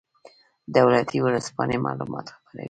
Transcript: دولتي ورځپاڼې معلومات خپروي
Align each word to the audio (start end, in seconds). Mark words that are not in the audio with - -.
دولتي 0.75 1.17
ورځپاڼې 1.25 1.77
معلومات 1.85 2.25
خپروي 2.33 2.59